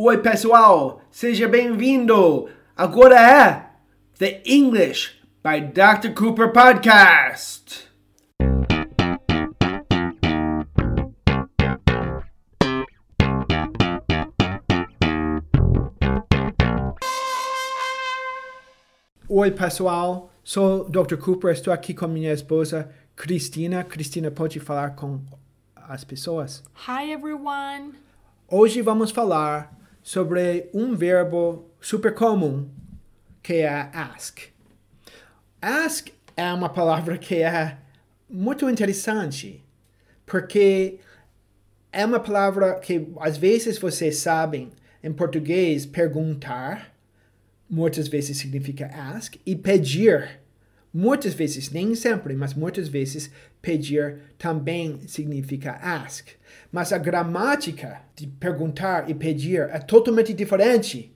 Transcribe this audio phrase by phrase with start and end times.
[0.00, 2.48] Oi, pessoal, seja bem-vindo.
[2.76, 3.68] Agora é
[4.16, 6.14] The English by Dr.
[6.14, 7.88] Cooper Podcast.
[19.28, 20.30] Oi, pessoal.
[20.44, 21.16] Sou Dr.
[21.16, 21.50] Cooper.
[21.50, 23.82] Estou aqui com minha esposa Cristina.
[23.82, 25.20] Cristina, pode falar com
[25.74, 26.62] as pessoas?
[26.86, 27.94] Hi everyone.
[28.48, 29.76] Hoje vamos falar
[30.08, 32.66] sobre um verbo super comum
[33.42, 34.40] que é ask.
[35.60, 37.76] Ask é uma palavra que é
[38.26, 39.62] muito interessante
[40.24, 40.98] porque
[41.92, 44.70] é uma palavra que às vezes vocês sabem
[45.04, 46.90] em português perguntar
[47.68, 50.40] muitas vezes significa ask e pedir
[50.92, 56.28] muitas vezes nem sempre mas muitas vezes pedir também significa ask
[56.70, 61.14] mas a gramática de perguntar e pedir é totalmente diferente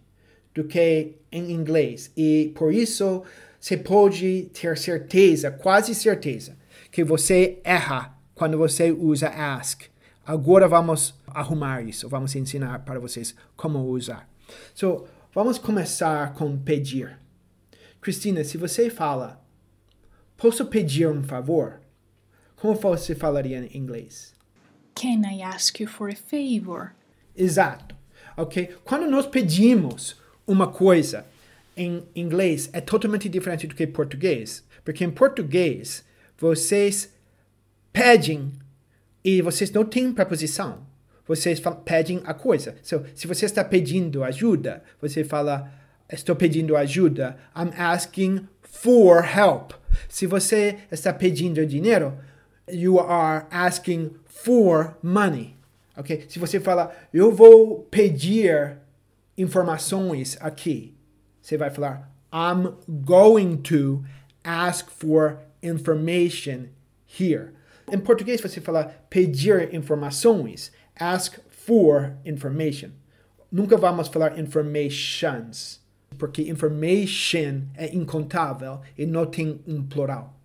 [0.55, 2.11] do que em inglês.
[2.16, 3.23] E por isso
[3.59, 6.57] você pode ter certeza, quase certeza,
[6.91, 9.83] que você erra quando você usa ask.
[10.24, 14.29] Agora vamos arrumar isso, vamos ensinar para vocês como usar.
[14.74, 17.18] So, vamos começar com pedir.
[18.01, 19.41] Cristina, se você fala,
[20.43, 21.80] posso pedir um favor?
[22.57, 24.35] Como você falaria em inglês?
[24.93, 26.93] Can I ask you for a favor?
[27.37, 27.95] Exato.
[28.37, 28.74] Ok?
[28.82, 31.24] Quando nós pedimos uma coisa
[31.76, 34.65] em inglês é totalmente diferente do que em português.
[34.84, 36.04] Porque em português
[36.37, 37.15] vocês
[37.93, 38.51] pedem
[39.24, 40.84] e vocês não têm preposição.
[41.24, 42.74] Vocês pedem a coisa.
[42.82, 45.73] So, se você está pedindo ajuda, você fala
[46.10, 47.38] estou pedindo ajuda.
[47.56, 49.80] I'm asking for help.
[50.09, 52.16] Se você está pedindo dinheiro,
[52.68, 55.57] you are asking for money.
[55.96, 56.26] Ok?
[56.29, 58.79] Se você fala, eu vou pedir
[59.37, 60.96] informações aqui,
[61.40, 64.03] você vai falar, I'm going to
[64.43, 66.69] ask for information
[67.06, 67.53] here.
[67.91, 72.91] Em português você fala pedir informações, ask for information.
[73.50, 75.81] Nunca vamos falar informations,
[76.19, 80.39] porque information é incontável e não tem um plural.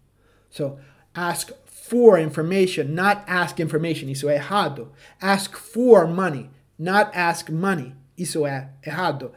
[0.50, 0.78] So,
[1.14, 4.10] ask for information, not ask information.
[4.10, 4.92] Isso é errado.
[5.22, 7.96] Ask for money, not ask money.
[8.18, 9.32] Isso é errado.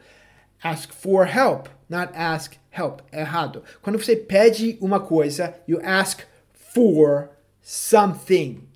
[0.63, 3.01] Ask for help, not ask help.
[3.11, 3.63] Errado.
[3.81, 6.21] Quando você pede uma coisa, you ask
[6.73, 7.29] for
[7.61, 8.67] something.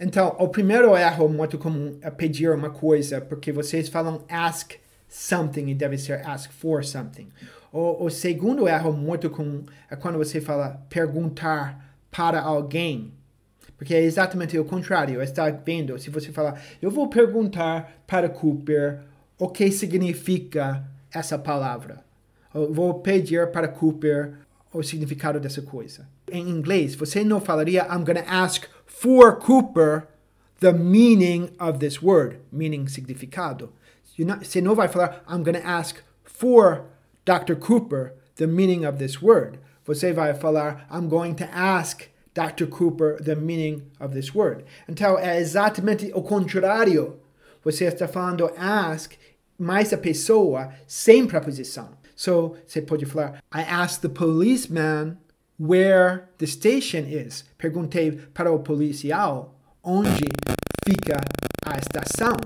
[0.00, 4.72] Então, o primeiro erro muito comum é pedir uma coisa, porque vocês falam ask
[5.12, 7.28] something e deve ser ask for something.
[7.70, 13.12] O, o segundo erro muito comum é quando você fala perguntar para alguém.
[13.76, 15.20] Porque é exatamente o contrário.
[15.20, 15.98] Está vendo?
[15.98, 19.00] Se você falar, eu vou perguntar para Cooper
[19.38, 22.02] o que significa essa palavra.
[22.54, 24.34] Eu vou pedir para Cooper
[24.72, 26.08] o significado dessa coisa.
[26.30, 30.06] Em inglês, você não falaria, I'm to ask for Cooper
[30.60, 33.72] the meaning of this word, meaning significado.
[34.40, 36.84] Você não vai falar, I'm going to ask for
[37.24, 37.54] Dr.
[37.54, 39.58] Cooper the meaning of this word.
[39.84, 42.66] Você vai falar, I'm going to ask Dr.
[42.66, 44.64] Cooper the meaning of this word.
[44.88, 47.20] Então é exatamente o contrário.
[47.64, 49.12] Você está falando ask
[49.58, 51.90] mais a pessoa sem preposição.
[52.16, 55.18] So você pode falar, I asked the policeman
[55.58, 57.44] where the station is.
[57.58, 60.24] Perguntei para o policial onde
[60.84, 61.20] fica
[61.64, 62.36] a estação.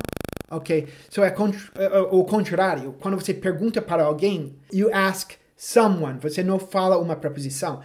[0.50, 0.86] Ok?
[1.10, 2.94] So é, é, é o contrário.
[3.00, 6.18] Quando você pergunta para alguém, you ask someone.
[6.20, 7.80] Você não fala uma preposição.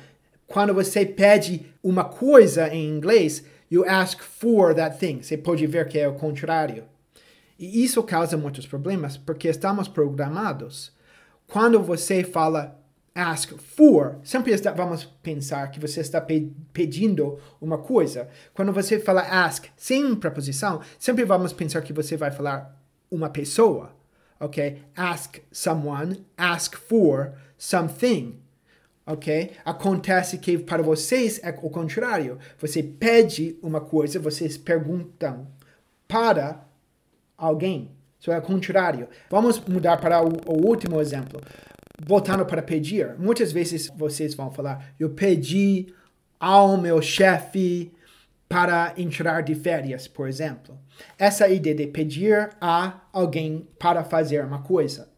[0.46, 5.22] Quando você pede uma coisa em inglês, you ask for that thing.
[5.22, 6.84] Você pode ver que é o contrário.
[7.58, 10.92] E isso causa muitos problemas, porque estamos programados.
[11.48, 12.81] Quando você fala
[13.14, 18.30] ask for, sempre está, vamos pensar que você está pe pedindo uma coisa.
[18.54, 22.78] Quando você fala ask sem preposição, sempre vamos pensar que você vai falar
[23.10, 23.92] uma pessoa.
[24.40, 24.82] Ok?
[24.96, 28.42] Ask someone, ask for something
[29.06, 29.52] ok?
[29.66, 32.38] Acontece que para vocês é o contrário.
[32.60, 35.48] Você pede uma coisa, vocês perguntam
[36.08, 36.66] para
[37.38, 37.92] alguém.
[38.20, 39.08] Isso é o contrário.
[39.30, 41.42] Vamos mudar para o, o último exemplo.
[42.06, 43.16] Voltando para pedir.
[43.18, 45.94] Muitas vezes vocês vão falar, eu pedi
[46.40, 47.92] ao meu chefe
[48.50, 50.78] para entrar de férias, por exemplo.
[51.18, 55.10] Essa ideia de pedir a alguém para fazer uma coisa.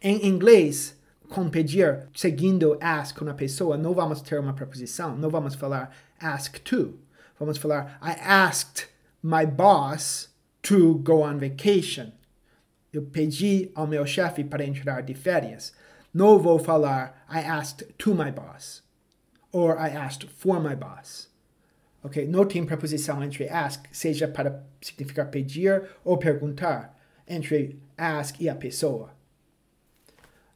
[0.00, 0.96] Em inglês,
[1.28, 6.58] com pedir, seguindo ask uma pessoa, não vamos ter uma preposição, não vamos falar ask
[6.60, 6.98] to.
[7.38, 8.86] Vamos falar I asked
[9.22, 10.28] my boss
[10.62, 12.12] to go on vacation.
[12.92, 15.72] Eu pedi ao meu chefe para entrar de férias.
[16.12, 18.82] Não vou falar I asked to my boss.
[19.50, 21.30] Or I asked for my boss.
[22.02, 22.26] Ok?
[22.26, 26.98] Não tem preposição entre ask, seja para significar pedir ou perguntar,
[27.28, 29.14] entre ask e a pessoa.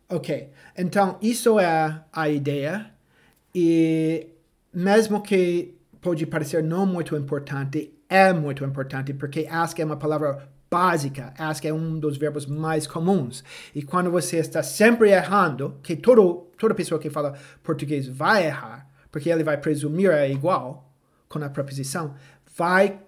[0.08, 0.50] Ok?
[0.76, 2.90] Então, isso é a ideia.
[3.54, 4.28] E
[4.72, 10.48] mesmo que pode parecer não muito importante, é muito importante, porque ask é uma palavra
[10.70, 11.32] básica.
[11.38, 13.44] Ask é um dos verbos mais comuns.
[13.74, 18.88] E quando você está sempre errando, que todo, toda pessoa que fala português vai errar,
[19.10, 20.92] porque ele vai presumir é igual
[21.28, 22.14] com a preposição,
[22.56, 23.00] vai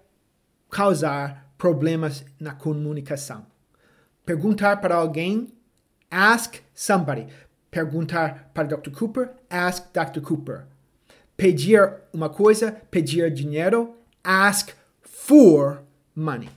[0.70, 3.46] causar problemas na comunicação.
[4.25, 5.52] Perguntar para alguém,
[6.10, 7.26] ask somebody.
[7.70, 8.90] Perguntar para Dr.
[8.90, 10.20] Cooper, ask Dr.
[10.20, 10.66] Cooper.
[11.37, 14.70] Pedir uma coisa, pedir dinheiro, ask
[15.02, 15.82] for
[16.14, 16.50] money.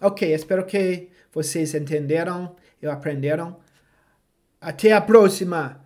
[0.00, 3.56] Ok, espero que vocês entenderam e aprenderam.
[4.60, 5.80] Até a próxima.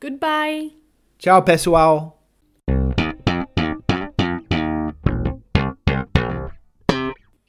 [0.00, 0.76] Goodbye.
[1.18, 2.20] Tchau, pessoal.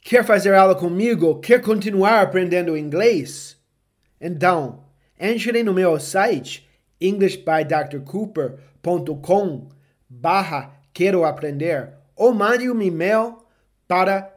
[0.02, 1.40] Quer fazer aula comigo?
[1.40, 3.60] Quer continuar aprendendo inglês?
[4.22, 4.84] Então,
[5.20, 6.70] entre no meu site
[7.02, 9.70] englishbydrcooper.com
[10.10, 13.40] barra quero aprender ou mande um e-mail
[13.88, 14.37] para